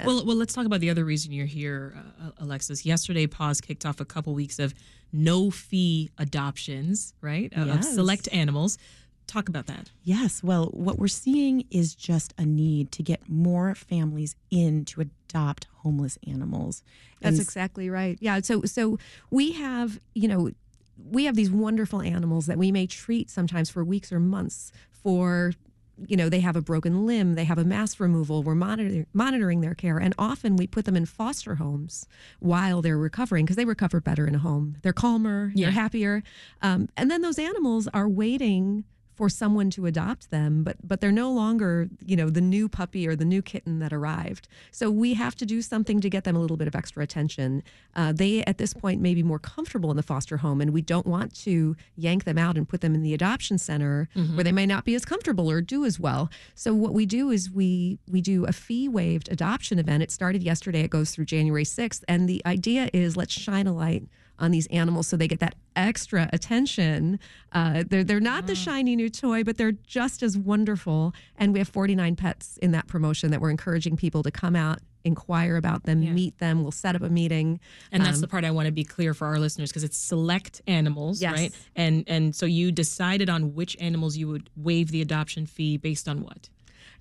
Well, 0.05 0.25
well, 0.25 0.35
let's 0.35 0.53
talk 0.53 0.65
about 0.65 0.79
the 0.79 0.89
other 0.89 1.05
reason 1.05 1.31
you're 1.31 1.45
here, 1.45 1.95
uh, 2.19 2.31
Alexis. 2.39 2.85
Yesterday, 2.85 3.27
Paws 3.27 3.61
kicked 3.61 3.85
off 3.85 3.99
a 3.99 4.05
couple 4.05 4.33
weeks 4.33 4.57
of 4.57 4.73
no 5.13 5.51
fee 5.51 6.09
adoptions, 6.17 7.13
right, 7.21 7.53
yes. 7.55 7.67
of 7.67 7.83
select 7.85 8.27
animals. 8.33 8.77
Talk 9.25 9.47
about 9.47 9.67
that. 9.67 9.89
Yes. 10.03 10.43
Well, 10.43 10.65
what 10.73 10.99
we're 10.99 11.07
seeing 11.07 11.65
is 11.71 11.95
just 11.95 12.33
a 12.37 12.45
need 12.45 12.91
to 12.91 13.03
get 13.03 13.29
more 13.29 13.73
families 13.73 14.35
in 14.51 14.83
to 14.85 15.01
adopt 15.01 15.67
homeless 15.77 16.17
animals. 16.27 16.83
That's 17.21 17.37
and 17.37 17.47
exactly 17.47 17.89
right. 17.89 18.17
Yeah. 18.19 18.41
So, 18.41 18.63
so 18.63 18.99
we 19.31 19.53
have, 19.53 20.01
you 20.13 20.27
know, 20.27 20.49
we 21.09 21.25
have 21.25 21.35
these 21.35 21.49
wonderful 21.49 22.01
animals 22.01 22.47
that 22.47 22.57
we 22.57 22.71
may 22.71 22.85
treat 22.85 23.29
sometimes 23.29 23.69
for 23.69 23.83
weeks 23.83 24.11
or 24.11 24.19
months 24.19 24.71
for 24.91 25.53
you 26.07 26.17
know 26.17 26.29
they 26.29 26.39
have 26.39 26.55
a 26.55 26.61
broken 26.61 27.05
limb 27.05 27.35
they 27.35 27.43
have 27.43 27.57
a 27.57 27.63
mass 27.63 27.99
removal 27.99 28.43
we're 28.43 28.55
monitoring 28.55 29.05
monitoring 29.13 29.61
their 29.61 29.75
care 29.75 29.99
and 29.99 30.13
often 30.17 30.55
we 30.55 30.65
put 30.65 30.85
them 30.85 30.95
in 30.95 31.05
foster 31.05 31.55
homes 31.55 32.07
while 32.39 32.81
they're 32.81 32.97
recovering 32.97 33.45
because 33.45 33.55
they 33.55 33.65
recover 33.65 34.01
better 34.01 34.25
in 34.25 34.35
a 34.35 34.39
home 34.39 34.75
they're 34.81 34.93
calmer 34.93 35.51
yeah. 35.53 35.67
they're 35.67 35.73
happier 35.73 36.23
um, 36.61 36.89
and 36.97 37.11
then 37.11 37.21
those 37.21 37.37
animals 37.37 37.87
are 37.93 38.09
waiting 38.09 38.83
for 39.15 39.29
someone 39.29 39.69
to 39.69 39.85
adopt 39.85 40.31
them 40.31 40.63
but 40.63 40.77
but 40.83 41.01
they're 41.01 41.11
no 41.11 41.31
longer 41.31 41.89
you 42.05 42.15
know 42.15 42.29
the 42.29 42.41
new 42.41 42.67
puppy 42.67 43.07
or 43.07 43.15
the 43.15 43.25
new 43.25 43.41
kitten 43.41 43.79
that 43.79 43.93
arrived. 43.93 44.47
So 44.71 44.89
we 44.89 45.13
have 45.13 45.35
to 45.35 45.45
do 45.45 45.61
something 45.61 46.01
to 46.01 46.09
get 46.09 46.23
them 46.23 46.35
a 46.35 46.39
little 46.39 46.57
bit 46.57 46.67
of 46.67 46.75
extra 46.75 47.03
attention. 47.03 47.63
Uh, 47.95 48.11
they 48.11 48.43
at 48.45 48.57
this 48.57 48.73
point 48.73 49.01
may 49.01 49.13
be 49.13 49.23
more 49.23 49.39
comfortable 49.39 49.91
in 49.91 49.97
the 49.97 50.03
foster 50.03 50.37
home 50.37 50.61
and 50.61 50.71
we 50.71 50.81
don't 50.81 51.07
want 51.07 51.33
to 51.41 51.75
yank 51.95 52.23
them 52.23 52.37
out 52.37 52.57
and 52.57 52.67
put 52.67 52.81
them 52.81 52.95
in 52.95 53.01
the 53.01 53.13
adoption 53.13 53.57
center 53.57 54.09
mm-hmm. 54.15 54.35
where 54.35 54.43
they 54.43 54.51
may 54.51 54.65
not 54.65 54.85
be 54.85 54.95
as 54.95 55.05
comfortable 55.05 55.49
or 55.49 55.61
do 55.61 55.85
as 55.85 55.99
well. 55.99 56.29
So 56.55 56.73
what 56.73 56.93
we 56.93 57.05
do 57.05 57.29
is 57.29 57.51
we 57.51 57.99
we 58.09 58.21
do 58.21 58.45
a 58.45 58.53
fee 58.53 58.87
waived 58.87 59.29
adoption 59.31 59.79
event. 59.79 60.03
It 60.03 60.11
started 60.11 60.43
yesterday. 60.43 60.81
It 60.81 60.89
goes 60.89 61.11
through 61.11 61.25
january 61.25 61.63
6th 61.63 62.03
and 62.07 62.27
the 62.27 62.41
idea 62.45 62.89
is 62.93 63.15
let's 63.15 63.33
shine 63.33 63.67
a 63.67 63.73
light 63.73 64.03
on 64.39 64.51
these 64.51 64.67
animals 64.67 65.07
so 65.07 65.17
they 65.17 65.27
get 65.27 65.39
that 65.39 65.55
extra 65.75 66.29
attention. 66.33 67.19
Uh, 67.51 67.83
they're 67.87 68.03
they're 68.03 68.19
not 68.19 68.47
the 68.47 68.55
shiny 68.55 68.95
new 68.95 69.09
toy, 69.09 69.43
but 69.43 69.57
they're 69.57 69.71
just 69.71 70.23
as 70.23 70.37
wonderful. 70.37 71.13
And 71.37 71.53
we 71.53 71.59
have 71.59 71.69
49 71.69 72.15
pets 72.15 72.57
in 72.57 72.71
that 72.71 72.87
promotion 72.87 73.31
that 73.31 73.41
we're 73.41 73.49
encouraging 73.49 73.97
people 73.97 74.23
to 74.23 74.31
come 74.31 74.55
out. 74.55 74.79
Inquire 75.05 75.57
about 75.57 75.83
them, 75.83 76.01
yeah. 76.01 76.13
meet 76.13 76.37
them. 76.37 76.61
We'll 76.61 76.71
set 76.71 76.95
up 76.95 77.01
a 77.01 77.09
meeting, 77.09 77.59
and 77.91 78.05
that's 78.05 78.19
um, 78.19 78.21
the 78.21 78.27
part 78.29 78.45
I 78.45 78.51
want 78.51 78.67
to 78.67 78.71
be 78.71 78.85
clear 78.85 79.13
for 79.13 79.27
our 79.27 79.37
listeners 79.37 79.69
because 79.69 79.83
it's 79.83 79.97
select 79.97 80.61
animals, 80.65 81.21
yes. 81.21 81.33
right? 81.33 81.53
And 81.75 82.05
and 82.07 82.33
so 82.33 82.45
you 82.45 82.71
decided 82.71 83.29
on 83.29 83.53
which 83.53 83.75
animals 83.81 84.15
you 84.15 84.29
would 84.29 84.49
waive 84.55 84.91
the 84.91 85.01
adoption 85.01 85.45
fee 85.45 85.75
based 85.75 86.07
on 86.07 86.21
what? 86.23 86.47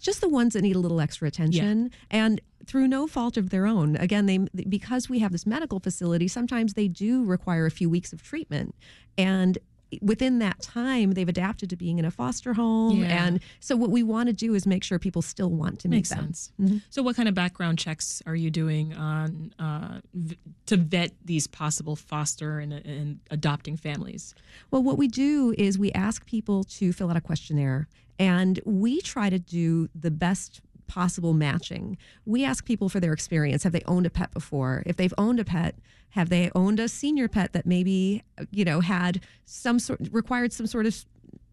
Just 0.03 0.21
the 0.21 0.29
ones 0.29 0.53
that 0.53 0.61
need 0.63 0.77
a 0.77 0.81
little 0.81 1.01
extra 1.01 1.27
attention 1.29 1.91
and 2.11 2.41
through 2.67 2.87
no 2.89 3.07
fault 3.07 3.37
of 3.37 3.51
their 3.51 3.67
own. 3.67 3.97
Again, 3.97 4.27
they 4.27 4.39
because 4.69 5.09
we 5.09 5.21
have 5.21 5.33
this 5.33 5.47
medical 5.47 5.81
facility, 5.81 6.29
sometimes 6.29 6.75
they 6.75 6.89
do 6.89 7.25
require 7.25 7.65
a 7.67 7.71
few 7.71 7.89
weeks 7.89 8.13
of 8.13 8.23
treatment. 8.23 8.75
And 9.17 9.59
within 10.01 10.39
that 10.39 10.59
time 10.63 11.13
they've 11.13 11.29
adapted 11.29 11.69
to 11.69 11.77
being 11.77 11.99
in 11.99 12.05
a 12.07 12.11
foster 12.11 12.55
home 12.55 13.01
Yeah. 13.03 13.27
and 13.27 13.41
so 13.61 13.77
what 13.77 13.91
we 13.91 14.03
want 14.03 14.29
to 14.29 14.33
do 14.33 14.55
is 14.55 14.65
make 14.67 14.83
sure 14.83 14.99
people 14.99 15.21
still 15.21 15.51
want 15.51 15.81
to 15.81 15.89
meet 15.89 15.97
Makes 15.99 16.09
them 16.09 16.33
sense. 16.33 16.51
So, 16.89 17.03
what 17.03 17.15
kind 17.15 17.29
of 17.29 17.35
background 17.35 17.79
checks 17.79 18.23
are 18.25 18.35
you 18.35 18.51
doing 18.51 18.95
on 18.95 19.53
uh, 19.59 20.01
v- 20.15 20.39
to 20.65 20.79
vet 20.79 21.13
these 21.23 21.47
possible 21.47 21.95
foster 21.95 22.59
and, 22.59 22.73
and 22.73 23.21
adopting 23.31 23.77
families? 23.77 24.35
Well, 24.71 24.83
what 24.83 24.97
we 24.97 25.09
do 25.09 25.55
is 25.59 25.79
we 25.79 25.93
ask 25.93 26.25
people 26.25 26.65
to 26.65 26.93
fill 26.95 27.11
out 27.11 27.19
a 27.19 27.21
questionnaire 27.21 27.87
and 28.23 28.61
we 28.65 29.01
try 29.01 29.31
to 29.31 29.39
do 29.39 29.89
the 29.95 30.11
best 30.11 30.61
possible 30.87 31.33
matching. 31.33 31.97
We 32.27 32.45
ask 32.45 32.65
people 32.65 32.89
for 32.89 33.01
their 33.01 33.13
experience. 33.13 33.63
Have 33.65 33.73
they 33.73 33.83
owned 33.87 34.07
a 34.07 34.11
pet 34.11 34.31
before? 34.33 34.83
If 34.87 34.97
they've 34.97 35.15
owned 35.17 35.41
a 35.41 35.45
pet, 35.45 35.75
have 36.11 36.29
they 36.29 36.51
owned 36.55 36.79
a 36.81 36.89
senior 36.89 37.29
pet 37.29 37.53
that 37.55 37.65
maybe, 37.67 38.23
you 38.51 38.65
know, 38.65 38.81
had 38.81 39.21
some 39.47 39.79
sort 39.79 40.01
required 40.13 40.53
some 40.53 40.67
sort 40.67 40.85
of 40.87 40.95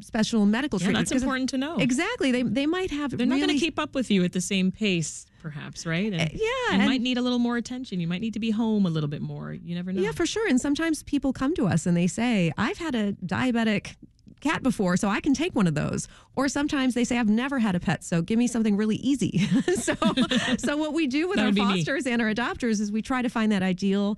special 0.02 0.46
medical 0.46 0.80
Yeah, 0.80 0.88
treatment? 0.88 1.10
that's 1.10 1.22
important 1.24 1.50
to 1.52 1.58
know. 1.58 1.78
Exactly. 1.78 2.32
They 2.32 2.44
they 2.44 2.66
might 2.66 2.92
have 2.92 3.18
They're 3.18 3.26
not 3.28 3.38
going 3.40 3.50
to 3.50 3.58
keep 3.58 3.80
up 3.80 3.96
with 3.96 4.12
you 4.12 4.24
at 4.26 4.34
the 4.34 4.42
same 4.42 4.72
pace, 4.72 5.26
perhaps, 5.42 5.86
right? 5.86 6.12
And 6.12 6.22
Uh, 6.22 6.28
yeah, 6.34 6.40
you 6.40 6.68
and- 6.72 6.86
might 6.86 7.02
need 7.02 7.18
a 7.18 7.22
little 7.22 7.40
more 7.40 7.56
attention. 7.58 8.00
You 8.02 8.08
might 8.08 8.22
need 8.22 8.34
to 8.34 8.40
be 8.48 8.52
home 8.52 8.86
a 8.86 8.90
little 8.90 9.10
bit 9.10 9.22
more. 9.22 9.54
You 9.54 9.76
never 9.76 9.94
know. 9.94 10.02
Yeah, 10.02 10.12
for 10.12 10.26
sure. 10.26 10.48
And 10.50 10.60
sometimes 10.60 11.04
people 11.04 11.32
come 11.34 11.54
to 11.56 11.66
us 11.68 11.86
and 11.86 11.96
they 11.96 12.08
say, 12.08 12.52
I've 12.58 12.78
had 12.78 12.96
a 12.96 13.14
diabetic 13.26 13.96
cat 14.40 14.64
before, 14.64 14.98
so 14.98 15.08
I 15.08 15.20
can 15.20 15.34
take 15.34 15.56
one 15.56 15.68
of 15.68 15.76
those. 15.76 16.08
Or 16.36 16.48
sometimes 16.48 16.94
they 16.94 17.04
say, 17.04 17.18
I've 17.18 17.30
never 17.30 17.60
had 17.60 17.76
a 17.76 17.80
pet, 17.80 18.04
so 18.04 18.22
give 18.22 18.40
me 18.40 18.48
something 18.48 18.78
really 18.78 18.98
easy. 18.98 19.40
so, 19.76 19.96
so 20.58 20.78
what 20.78 20.94
we 20.94 21.08
do 21.08 21.28
with 21.28 21.40
our 21.40 21.52
be 21.52 21.62
me. 21.62 21.78
fosters 21.78 22.06
and 22.08 22.22
our 22.22 22.34
adopters 22.34 22.80
is 22.80 22.92
we 22.92 23.02
try 23.02 23.22
to 23.22 23.30
find 23.30 23.52
that 23.52 23.64
ideal 23.64 24.18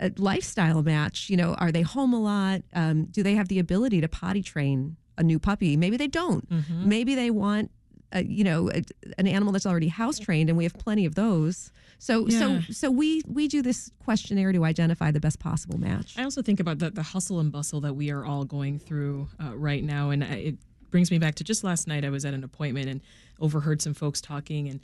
uh, 0.00 0.10
lifestyle 0.16 0.82
match. 0.82 1.30
You 1.30 1.36
know, 1.36 1.54
are 1.54 1.72
they 1.72 1.82
home 1.82 2.12
a 2.12 2.20
lot? 2.20 2.62
Um, 2.74 3.04
do 3.06 3.22
they 3.22 3.34
have 3.34 3.48
the 3.48 3.58
ability 3.58 4.00
to 4.00 4.08
potty 4.08 4.42
train 4.42 4.96
a 5.18 5.22
new 5.22 5.38
puppy? 5.38 5.76
Maybe 5.76 5.96
they 5.96 6.08
don't. 6.08 6.48
Mm-hmm. 6.48 6.88
Maybe 6.88 7.14
they 7.14 7.30
want. 7.30 7.70
Uh, 8.14 8.22
you 8.26 8.44
know, 8.44 8.70
a, 8.70 8.82
an 9.18 9.26
animal 9.26 9.52
that's 9.52 9.64
already 9.66 9.88
house 9.88 10.18
trained, 10.18 10.48
and 10.50 10.56
we 10.58 10.64
have 10.64 10.74
plenty 10.74 11.06
of 11.06 11.14
those. 11.14 11.70
So, 11.98 12.28
so, 12.28 12.48
Yeah. 12.48 12.60
so 12.70 12.90
we 12.90 13.22
we 13.26 13.48
do 13.48 13.62
this 13.62 13.90
questionnaire 14.04 14.52
to 14.52 14.64
identify 14.64 15.10
the 15.12 15.20
best 15.20 15.38
possible 15.38 15.78
match. 15.78 16.18
I 16.18 16.24
also 16.24 16.42
think 16.42 16.60
about 16.60 16.78
the, 16.78 16.90
the 16.90 17.02
hustle 17.02 17.40
and 17.40 17.50
bustle 17.52 17.80
that 17.82 17.94
we 17.94 18.10
are 18.10 18.24
all 18.24 18.44
going 18.44 18.78
through 18.78 19.28
uh, 19.42 19.56
right 19.56 19.82
now. 19.84 20.10
And 20.10 20.22
I- 20.24 20.26
it 20.50 20.56
brings 20.90 21.10
me 21.10 21.18
back 21.18 21.36
to 21.36 21.44
just 21.44 21.64
last 21.64 21.86
night. 21.88 22.04
I 22.04 22.10
was 22.10 22.24
at 22.24 22.34
an 22.34 22.44
appointment 22.44 22.88
and 22.88 23.00
overheard 23.40 23.80
some 23.80 23.94
folks 23.94 24.20
talking 24.20 24.68
and 24.68 24.80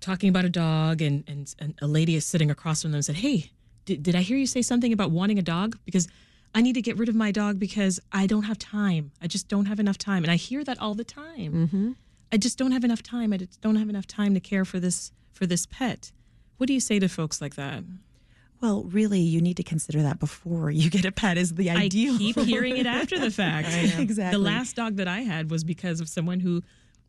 talking 0.00 0.28
about 0.28 0.44
a 0.44 0.50
dog. 0.50 1.02
And, 1.02 1.24
and, 1.26 1.52
and 1.58 1.74
a 1.82 1.86
lady 1.86 2.14
is 2.16 2.24
sitting 2.24 2.50
across 2.50 2.82
from 2.82 2.92
them 2.92 2.98
and 2.98 3.04
said, 3.04 3.16
Hey, 3.16 3.50
did, 3.84 4.02
did 4.02 4.14
I 4.14 4.20
hear 4.22 4.36
you 4.38 4.46
say 4.46 4.62
something 4.62 4.92
about 4.92 5.10
wanting 5.10 5.38
a 5.38 5.42
dog? 5.42 5.78
Because 5.84 6.08
I 6.54 6.60
need 6.62 6.74
to 6.74 6.82
get 6.82 6.96
rid 6.96 7.08
of 7.08 7.14
my 7.16 7.32
dog 7.32 7.58
because 7.58 7.98
I 8.12 8.26
don't 8.26 8.44
have 8.44 8.58
time. 8.58 9.10
I 9.20 9.26
just 9.26 9.48
don't 9.48 9.66
have 9.66 9.80
enough 9.80 9.98
time. 9.98 10.22
And 10.22 10.30
I 10.30 10.36
hear 10.36 10.62
that 10.64 10.78
all 10.80 10.94
the 10.94 11.04
time. 11.04 11.52
Mm-hmm. 11.68 11.92
I 12.34 12.36
just 12.36 12.58
don't 12.58 12.72
have 12.72 12.82
enough 12.82 13.00
time. 13.00 13.32
I 13.32 13.36
just 13.36 13.60
don't 13.60 13.76
have 13.76 13.88
enough 13.88 14.08
time 14.08 14.34
to 14.34 14.40
care 14.40 14.64
for 14.64 14.80
this 14.80 15.12
for 15.32 15.46
this 15.46 15.66
pet. 15.66 16.10
What 16.56 16.66
do 16.66 16.72
you 16.72 16.80
say 16.80 16.98
to 16.98 17.08
folks 17.08 17.40
like 17.40 17.54
that? 17.54 17.84
Well, 18.60 18.82
really, 18.82 19.20
you 19.20 19.40
need 19.40 19.56
to 19.58 19.62
consider 19.62 20.02
that 20.02 20.18
before 20.18 20.68
you 20.72 20.90
get 20.90 21.04
a 21.04 21.12
pet 21.12 21.38
is 21.38 21.54
the 21.54 21.70
ideal. 21.70 22.16
I 22.16 22.18
keep 22.18 22.38
hearing 22.40 22.76
it 22.76 22.86
after 22.86 23.20
the 23.20 23.30
fact. 23.30 23.68
Exactly. 24.00 24.36
The 24.36 24.42
last 24.42 24.74
dog 24.74 24.96
that 24.96 25.06
I 25.06 25.20
had 25.20 25.48
was 25.48 25.62
because 25.62 26.00
of 26.00 26.08
someone 26.08 26.40
who 26.40 26.64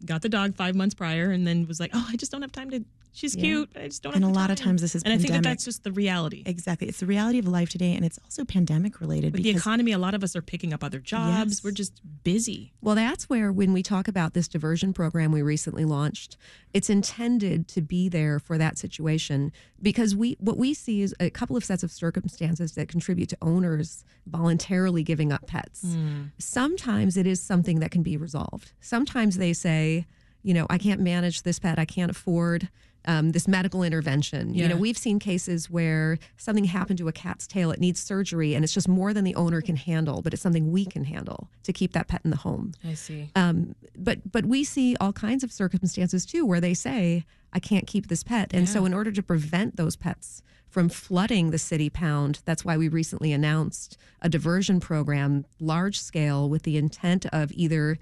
got 0.05 0.21
the 0.21 0.29
dog 0.29 0.55
five 0.55 0.75
months 0.75 0.93
prior 0.93 1.31
and 1.31 1.47
then 1.47 1.67
was 1.67 1.79
like, 1.79 1.89
"Oh, 1.95 2.07
I 2.07 2.17
just 2.17 2.31
don't 2.31 2.43
have 2.43 2.51
time 2.51 2.69
to. 2.69 2.85
She's 3.15 3.33
cute. 3.33 3.69
I 3.75 3.87
just 3.87 4.03
don't." 4.03 4.13
And 4.13 4.25
a 4.25 4.27
lot 4.27 4.51
of 4.51 4.57
times 4.57 4.81
this 4.81 4.93
is 4.93 5.03
and 5.03 5.13
I 5.13 5.17
think 5.17 5.31
that 5.31 5.43
that's 5.43 5.63
just 5.63 5.83
the 5.83 5.91
reality. 5.93 6.43
Exactly. 6.45 6.89
It's 6.89 6.99
the 6.99 7.05
reality 7.05 7.39
of 7.39 7.47
life 7.47 7.69
today, 7.69 7.93
and 7.93 8.03
it's 8.03 8.19
also 8.23 8.43
pandemic 8.43 8.99
related. 8.99 9.31
With 9.31 9.43
the 9.43 9.51
economy, 9.51 9.93
a 9.93 9.97
lot 9.97 10.13
of 10.13 10.21
us 10.21 10.35
are 10.35 10.41
picking 10.41 10.73
up 10.73 10.83
other 10.83 10.99
jobs. 10.99 11.51
Yes. 11.51 11.63
We're 11.63 11.71
just 11.71 12.01
busy. 12.23 12.73
Well, 12.81 12.95
that's 12.95 13.29
where 13.29 13.53
when 13.53 13.71
we 13.71 13.81
talk 13.81 14.09
about 14.09 14.33
this 14.33 14.49
diversion 14.49 14.91
program 14.91 15.31
we 15.31 15.41
recently 15.41 15.85
launched, 15.85 16.35
it's 16.73 16.89
intended 16.89 17.69
to 17.69 17.81
be 17.81 18.09
there 18.09 18.37
for 18.37 18.57
that 18.57 18.77
situation 18.77 19.53
because 19.81 20.13
we 20.13 20.35
what 20.41 20.57
we 20.57 20.73
see 20.73 21.01
is 21.01 21.15
a 21.21 21.29
couple 21.29 21.55
of 21.55 21.63
sets 21.63 21.83
of 21.83 21.91
circumstances 21.91 22.73
that 22.73 22.89
contribute 22.89 23.29
to 23.29 23.37
owners 23.41 24.03
voluntarily 24.27 25.03
giving 25.03 25.31
up 25.31 25.47
pets. 25.47 25.83
Hmm. 25.83 26.23
Sometimes 26.37 27.15
it 27.15 27.25
is 27.25 27.41
something 27.41 27.79
that 27.79 27.91
can 27.91 28.03
be 28.03 28.17
resolved. 28.17 28.73
Sometimes 28.81 29.37
they 29.37 29.53
say, 29.53 30.05
you 30.43 30.53
know, 30.53 30.67
I 30.69 30.77
can't 30.77 30.99
manage 30.99 31.43
this 31.43 31.59
pet. 31.59 31.79
I 31.79 31.85
can't 31.85 32.11
afford 32.11 32.69
um, 33.07 33.31
this 33.31 33.47
medical 33.47 33.83
intervention. 33.83 34.53
You 34.53 34.67
know, 34.67 34.75
we've 34.75 34.97
seen 34.97 35.19
cases 35.19 35.69
where 35.69 36.17
something 36.37 36.65
happened 36.65 36.97
to 36.99 37.07
a 37.07 37.11
cat's 37.11 37.47
tail. 37.47 37.71
It 37.71 37.79
needs 37.79 37.99
surgery, 38.01 38.53
and 38.55 38.63
it's 38.63 38.73
just 38.73 38.87
more 38.87 39.13
than 39.13 39.23
the 39.23 39.35
owner 39.35 39.61
can 39.61 39.75
handle, 39.75 40.21
but 40.21 40.33
it's 40.33 40.41
something 40.41 40.71
we 40.71 40.85
can 40.85 41.03
handle 41.03 41.49
to 41.63 41.73
keep 41.73 41.93
that 41.93 42.07
pet 42.07 42.21
in 42.23 42.31
the 42.31 42.37
home. 42.37 42.73
I 42.87 42.93
see. 42.93 43.29
Um, 43.35 43.75
but 43.97 44.31
but 44.31 44.45
we 44.45 44.63
see 44.63 44.95
all 44.99 45.13
kinds 45.13 45.43
of 45.43 45.51
circumstances 45.51 46.25
too 46.25 46.45
where 46.45 46.61
they 46.61 46.73
say 46.73 47.25
I 47.53 47.59
can't 47.59 47.87
keep 47.87 48.07
this 48.07 48.23
pet, 48.23 48.51
and 48.53 48.67
so 48.67 48.85
in 48.85 48.93
order 48.93 49.11
to 49.11 49.23
prevent 49.23 49.77
those 49.77 49.95
pets 49.95 50.41
from 50.67 50.89
flooding 50.89 51.51
the 51.51 51.57
city 51.57 51.89
pound, 51.89 52.41
that's 52.43 52.65
why 52.65 52.75
we 52.75 52.89
recently 52.89 53.31
announced 53.31 53.97
a 54.21 54.27
diversion 54.27 54.81
program, 54.81 55.45
large 55.59 55.97
scale, 55.99 56.49
with 56.49 56.63
the 56.63 56.75
intent 56.75 57.25
of 57.27 57.49
either 57.53 57.97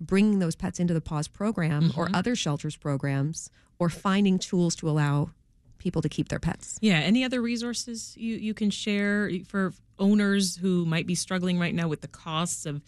bringing 0.00 0.38
those 0.40 0.56
pets 0.56 0.80
into 0.80 0.94
the 0.94 1.00
Paws 1.00 1.28
program 1.28 1.92
or 1.96 2.08
other 2.14 2.34
shelters 2.34 2.76
programs, 2.76 3.50
or 3.78 3.88
finding 3.88 4.38
tools 4.38 4.74
to 4.76 4.88
allow 4.88 5.30
people 5.78 6.02
to 6.02 6.08
keep 6.08 6.28
their 6.28 6.40
pets. 6.40 6.78
Yeah. 6.80 6.98
Any 6.98 7.24
other 7.24 7.40
resources 7.40 8.14
you, 8.16 8.36
you 8.36 8.54
can 8.54 8.70
share 8.70 9.30
for 9.46 9.72
owners 9.98 10.56
who 10.56 10.84
might 10.84 11.06
be 11.06 11.14
struggling 11.14 11.58
right 11.58 11.74
now 11.74 11.88
with 11.88 12.00
the 12.00 12.08
costs 12.08 12.66
of 12.66 12.82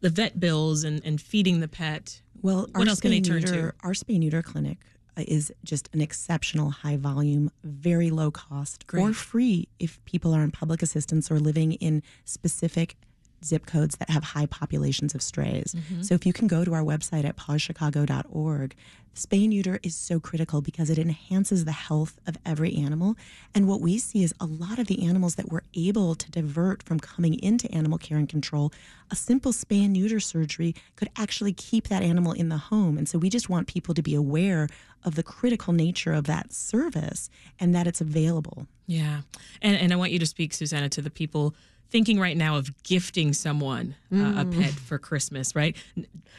the 0.00 0.10
vet 0.10 0.40
bills 0.40 0.84
and, 0.84 1.00
and 1.04 1.20
feeding 1.20 1.60
the 1.60 1.68
pet? 1.68 2.20
Well, 2.40 2.68
What 2.74 2.88
else 2.88 3.00
can 3.00 3.10
they 3.10 3.20
turn 3.20 3.42
to? 3.42 3.52
neuter, 3.52 3.74
Our 3.82 3.92
spay 3.92 4.18
neuter 4.18 4.42
clinic 4.42 4.78
uh, 5.16 5.24
is 5.28 5.52
just 5.64 5.88
an 5.92 6.00
exceptional 6.00 6.70
high 6.70 6.96
volume, 6.96 7.50
very 7.62 8.10
low 8.10 8.30
cost, 8.30 8.84
or 8.92 9.12
free 9.12 9.68
if 9.78 10.02
people 10.04 10.34
are 10.34 10.40
on 10.40 10.50
public 10.50 10.82
assistance 10.82 11.30
or 11.30 11.38
living 11.38 11.72
in 11.74 12.02
specific 12.24 12.96
zip 13.44 13.66
codes 13.66 13.96
that 13.96 14.10
have 14.10 14.24
high 14.24 14.46
populations 14.46 15.14
of 15.14 15.22
strays. 15.22 15.74
Mm-hmm. 15.74 16.02
So 16.02 16.14
if 16.14 16.26
you 16.26 16.32
can 16.32 16.48
go 16.48 16.64
to 16.64 16.74
our 16.74 16.82
website 16.82 17.24
at 17.24 17.36
pawschicago.org, 17.36 18.74
spay 19.14 19.48
neuter 19.48 19.78
is 19.82 19.94
so 19.94 20.18
critical 20.18 20.60
because 20.60 20.88
it 20.88 20.98
enhances 20.98 21.64
the 21.64 21.72
health 21.72 22.18
of 22.26 22.38
every 22.46 22.74
animal. 22.74 23.16
And 23.54 23.68
what 23.68 23.80
we 23.80 23.98
see 23.98 24.22
is 24.22 24.34
a 24.40 24.46
lot 24.46 24.78
of 24.78 24.86
the 24.86 25.06
animals 25.06 25.34
that 25.34 25.50
we're 25.50 25.62
able 25.74 26.14
to 26.14 26.30
divert 26.30 26.82
from 26.82 26.98
coming 26.98 27.34
into 27.42 27.70
animal 27.72 27.98
care 27.98 28.16
and 28.16 28.28
control, 28.28 28.72
a 29.10 29.16
simple 29.16 29.52
spay 29.52 29.84
and 29.84 29.92
neuter 29.92 30.20
surgery 30.20 30.74
could 30.96 31.10
actually 31.16 31.52
keep 31.52 31.88
that 31.88 32.02
animal 32.02 32.32
in 32.32 32.48
the 32.48 32.56
home. 32.56 32.96
And 32.96 33.08
so 33.08 33.18
we 33.18 33.28
just 33.28 33.48
want 33.48 33.66
people 33.68 33.94
to 33.94 34.02
be 34.02 34.14
aware 34.14 34.68
of 35.04 35.14
the 35.14 35.22
critical 35.22 35.72
nature 35.72 36.12
of 36.12 36.24
that 36.24 36.52
service 36.52 37.28
and 37.58 37.74
that 37.74 37.86
it's 37.86 38.00
available. 38.00 38.66
Yeah. 38.86 39.22
And, 39.60 39.76
and 39.76 39.92
I 39.92 39.96
want 39.96 40.12
you 40.12 40.18
to 40.20 40.26
speak, 40.26 40.54
Susanna, 40.54 40.88
to 40.90 41.02
the 41.02 41.10
people 41.10 41.54
thinking 41.92 42.18
right 42.18 42.36
now 42.36 42.56
of 42.56 42.72
gifting 42.82 43.32
someone 43.34 43.94
uh, 44.10 44.16
a 44.16 44.44
Mm. 44.44 44.60
pet 44.60 44.72
for 44.72 44.98
Christmas, 44.98 45.54
right? 45.54 45.74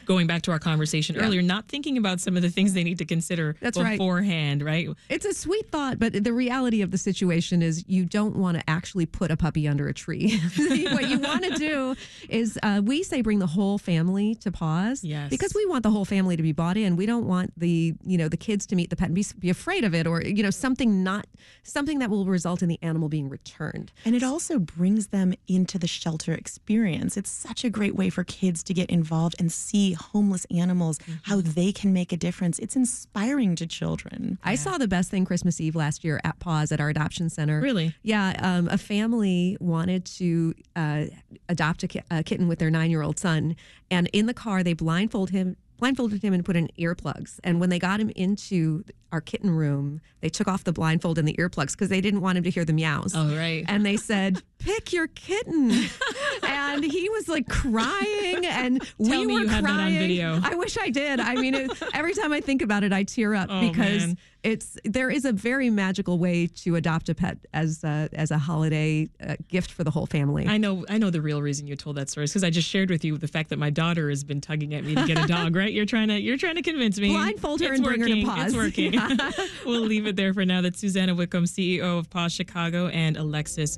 Going 0.04 0.26
back 0.26 0.42
to 0.42 0.50
our 0.52 0.58
conversation 0.58 1.16
earlier, 1.16 1.42
not 1.42 1.66
thinking 1.68 1.96
about 1.96 2.20
some 2.20 2.36
of 2.36 2.42
the 2.42 2.50
things 2.50 2.72
they 2.74 2.84
need 2.84 2.98
to 2.98 3.04
consider 3.04 3.56
That's 3.60 3.78
right. 3.78 3.92
beforehand, 3.98 4.62
right? 4.62 4.88
It's 5.08 5.24
a 5.24 5.32
sweet 5.34 5.70
thought, 5.70 5.98
but 5.98 6.12
the 6.24 6.32
reality 6.32 6.82
of 6.82 6.90
the 6.90 6.98
situation 6.98 7.62
is 7.62 7.84
you 7.88 8.04
don't 8.04 8.36
want 8.36 8.58
to 8.58 8.70
actually 8.70 9.06
put 9.06 9.30
a 9.30 9.36
puppy 9.36 9.66
under 9.66 9.88
a 9.88 9.94
tree. 9.94 10.38
what 10.92 11.08
you 11.08 11.18
want 11.20 11.44
to 11.44 11.54
do 11.54 11.94
is 12.28 12.58
uh, 12.62 12.80
we 12.84 13.02
say 13.02 13.22
bring 13.22 13.38
the 13.38 13.46
whole 13.46 13.78
family 13.78 14.34
to 14.36 14.52
Paws 14.52 15.02
Yes. 15.02 15.30
because 15.30 15.52
we 15.54 15.64
want 15.66 15.82
the 15.84 15.90
whole 15.90 16.04
family 16.04 16.36
to 16.36 16.42
be 16.42 16.52
bought 16.52 16.76
in. 16.76 16.96
We 16.96 17.06
don't 17.06 17.26
want 17.26 17.52
the 17.58 17.94
you 18.04 18.18
know 18.18 18.28
the 18.28 18.36
kids 18.36 18.66
to 18.66 18.76
meet 18.76 18.90
the 18.90 18.96
pet 18.96 19.06
and 19.08 19.14
be, 19.14 19.24
be 19.38 19.50
afraid 19.50 19.84
of 19.84 19.94
it 19.94 20.06
or 20.06 20.22
you 20.22 20.42
know 20.42 20.50
something 20.50 21.02
not 21.02 21.26
something 21.62 21.98
that 22.00 22.10
will 22.10 22.26
result 22.26 22.62
in 22.62 22.68
the 22.68 22.78
animal 22.82 23.08
being 23.08 23.28
returned. 23.28 23.92
And 24.04 24.14
it 24.14 24.22
also 24.22 24.58
brings 24.58 25.08
them 25.08 25.34
into 25.48 25.78
the 25.78 25.86
shelter 25.86 26.32
experience. 26.32 27.16
It's 27.16 27.30
such 27.30 27.64
a 27.64 27.70
great 27.70 27.94
way 27.94 28.10
for 28.10 28.24
kids 28.24 28.62
to 28.64 28.74
get 28.74 28.90
involved 28.90 29.34
and 29.38 29.50
see 29.52 29.92
homeless 29.92 30.46
animals, 30.50 30.98
how 31.22 31.40
they 31.40 31.72
can 31.72 31.92
make 31.92 32.12
a 32.12 32.16
difference. 32.16 32.58
It's 32.58 32.76
inspiring 32.76 33.56
to 33.56 33.66
children. 33.66 34.38
I 34.42 34.54
saw 34.54 34.78
the 34.78 34.88
best 34.88 35.10
thing 35.10 35.24
Christmas 35.24 35.60
Eve 35.60 35.76
last 35.76 36.04
year 36.04 36.20
at 36.24 36.38
Paws 36.38 36.72
at 36.72 36.80
our 36.80 36.88
adoption 36.88 37.30
center. 37.30 37.60
Really? 37.60 37.94
Yeah, 38.02 38.34
um, 38.40 38.68
a 38.68 38.78
family 38.78 39.56
wanted 39.60 40.04
to 40.06 40.54
uh, 40.76 41.04
adopt 41.48 41.82
a, 41.82 41.88
ki- 41.88 42.02
a 42.10 42.22
kitten 42.22 42.48
with 42.48 42.58
their 42.58 42.70
nine-year-old 42.70 43.18
son, 43.18 43.56
and 43.90 44.08
in 44.12 44.26
the 44.26 44.34
car 44.34 44.62
they 44.62 44.72
blindfold 44.72 45.30
him, 45.30 45.56
blindfolded 45.78 46.22
him, 46.22 46.32
and 46.32 46.44
put 46.44 46.56
in 46.56 46.68
earplugs. 46.78 47.38
And 47.44 47.60
when 47.60 47.68
they 47.70 47.78
got 47.78 48.00
him 48.00 48.10
into 48.16 48.84
our 49.12 49.20
kitten 49.20 49.50
room, 49.50 50.00
they 50.20 50.28
took 50.28 50.48
off 50.48 50.64
the 50.64 50.72
blindfold 50.72 51.18
and 51.18 51.28
the 51.28 51.34
earplugs 51.34 51.72
because 51.72 51.88
they 51.88 52.00
didn't 52.00 52.20
want 52.20 52.38
him 52.38 52.44
to 52.44 52.50
hear 52.50 52.64
the 52.64 52.72
meows. 52.72 53.12
Oh, 53.14 53.36
right. 53.36 53.64
And 53.68 53.84
they 53.84 53.96
said, 53.96 54.42
pick 54.64 54.92
your 54.92 55.06
kitten. 55.08 55.70
and 56.42 56.84
he 56.84 57.08
was 57.10 57.28
like 57.28 57.48
crying 57.48 58.44
and 58.46 58.80
Tell 58.82 59.20
we 59.20 59.26
me 59.26 59.34
were 59.34 59.40
you 59.40 59.48
had 59.48 59.64
that 59.64 59.70
on 59.70 59.76
crying. 59.76 59.98
video. 59.98 60.40
I 60.42 60.54
wish 60.54 60.76
I 60.78 60.90
did. 60.90 61.20
I 61.20 61.34
mean, 61.36 61.54
it, 61.54 61.70
every 61.92 62.14
time 62.14 62.32
I 62.32 62.40
think 62.40 62.62
about 62.62 62.84
it, 62.84 62.92
I 62.92 63.02
tear 63.04 63.34
up 63.34 63.48
Oh, 63.50 63.60
because 63.68 64.06
man. 64.06 64.18
it's 64.42 64.76
there 64.84 65.10
is 65.10 65.24
a 65.24 65.32
very 65.32 65.70
magical 65.70 66.18
way 66.18 66.46
to 66.46 66.76
adopt 66.76 67.08
a 67.08 67.14
pet 67.14 67.38
as 67.52 67.82
a, 67.84 68.08
as 68.12 68.30
a 68.30 68.38
holiday 68.38 69.08
uh, 69.26 69.36
gift 69.48 69.70
for 69.70 69.84
the 69.84 69.90
whole 69.90 70.06
family. 70.06 70.46
I 70.46 70.56
know, 70.58 70.84
I 70.88 70.98
know 70.98 71.10
the 71.10 71.22
real 71.22 71.42
reason 71.42 71.66
you 71.66 71.76
told 71.76 71.96
that 71.96 72.08
story 72.10 72.24
is 72.24 72.30
because 72.30 72.44
I 72.44 72.50
just 72.50 72.68
shared 72.68 72.90
with 72.90 73.04
you 73.04 73.16
the 73.18 73.28
fact 73.28 73.50
that 73.50 73.58
my 73.58 73.70
daughter 73.70 74.08
has 74.10 74.24
been 74.24 74.40
tugging 74.40 74.74
at 74.74 74.84
me 74.84 74.94
to 74.94 75.06
get 75.06 75.22
a 75.22 75.26
dog. 75.26 75.44
Right? 75.54 75.72
You're 75.72 75.86
trying 75.86 76.08
to, 76.08 76.18
you're 76.20 76.38
trying 76.38 76.56
to 76.56 76.62
convince 76.62 76.98
me. 76.98 77.10
Blindfold 77.12 77.60
her 77.60 77.66
It's 77.66 77.76
and 77.76 77.84
bring 77.84 78.00
her 78.00 78.06
to 78.06 78.12
working. 78.24 78.26
Paws. 78.26 78.46
It's 78.46 78.56
working. 78.56 79.48
we'll 79.66 79.82
leave 79.82 80.06
it 80.06 80.16
there 80.16 80.32
for 80.34 80.44
now. 80.44 80.62
That's 80.62 80.80
Susanna 80.80 81.14
Wickham, 81.14 81.44
CEO 81.44 81.98
of 81.98 82.08
Paws 82.10 82.32
Chicago, 82.32 82.88
and 82.88 83.16
Alexis 83.16 83.76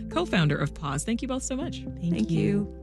Fasseas, 0.00 0.10
co-founder 0.10 0.56
of 0.56 0.74
Paws. 0.74 1.04
Thank 1.04 1.22
you 1.22 1.28
both 1.28 1.42
so 1.42 1.56
much. 1.56 1.84
Thank, 2.00 2.14
Thank 2.14 2.30
you. 2.30 2.81